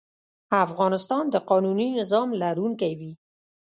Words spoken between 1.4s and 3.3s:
قانوني نظام لرونکی وي.